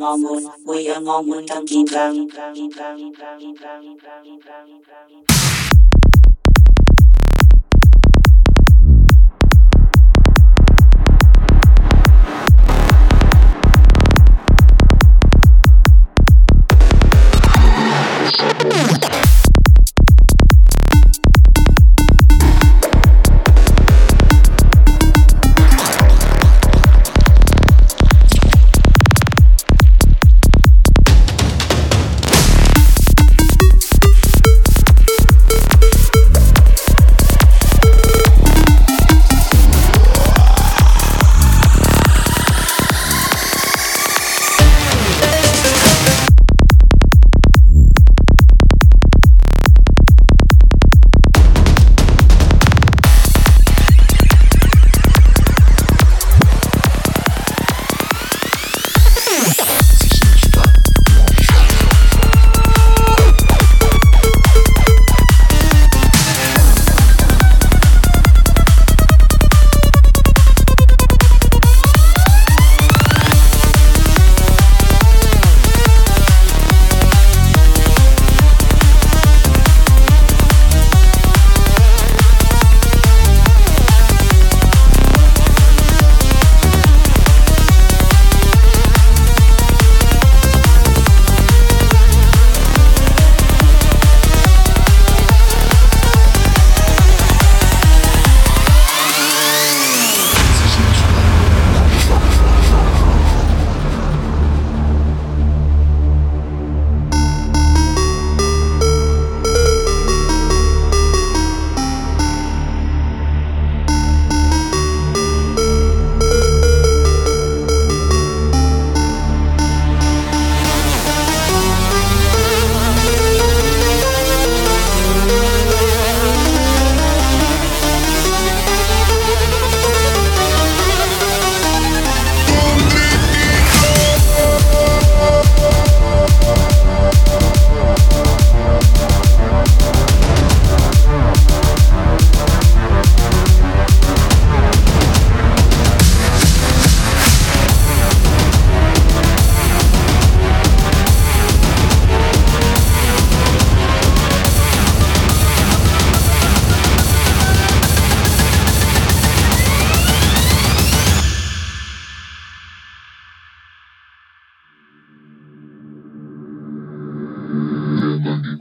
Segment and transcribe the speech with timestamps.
[0.00, 3.89] nomon, we among tankin, tankin, tankin, tankin, tankin, tankin,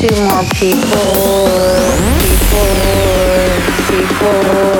[0.00, 1.44] Two more people.
[2.24, 2.72] People,
[3.90, 4.79] people,